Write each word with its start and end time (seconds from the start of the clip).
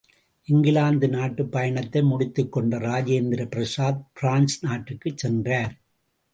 இங்கிலாந்து 0.43 1.09
நாட்டுப் 1.09 1.51
பயணத்தை 1.51 2.01
முடித்துக் 2.03 2.51
கொண்ட 2.51 2.79
ராஜேந்திர 2.79 3.45
பிரசாத் 3.45 4.13
பிரான்ஸ் 4.13 4.65
நாட்டிற்குச் 4.65 5.17
சென்றார். 5.17 5.79